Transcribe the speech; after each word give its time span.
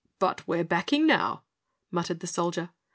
"But 0.17 0.47
we're 0.47 0.63
backing 0.63 1.05
now," 1.05 1.43
muttered 1.91 2.21
the 2.21 2.25
Soldier. 2.25 2.71